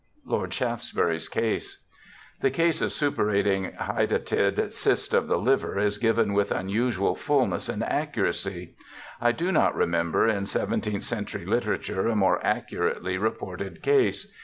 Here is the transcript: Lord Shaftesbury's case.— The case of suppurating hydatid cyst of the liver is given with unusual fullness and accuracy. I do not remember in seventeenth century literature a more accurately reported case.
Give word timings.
Lord 0.25 0.51
Shaftesbury's 0.51 1.29
case.— 1.29 1.85
The 2.41 2.49
case 2.49 2.81
of 2.81 2.91
suppurating 2.91 3.71
hydatid 3.79 4.73
cyst 4.73 5.13
of 5.13 5.27
the 5.27 5.37
liver 5.37 5.77
is 5.77 5.99
given 5.99 6.33
with 6.33 6.49
unusual 6.51 7.13
fullness 7.13 7.69
and 7.69 7.83
accuracy. 7.83 8.73
I 9.21 9.31
do 9.31 9.51
not 9.51 9.75
remember 9.75 10.27
in 10.27 10.47
seventeenth 10.47 11.03
century 11.03 11.45
literature 11.45 12.07
a 12.07 12.15
more 12.15 12.43
accurately 12.43 13.19
reported 13.19 13.83
case. 13.83 14.25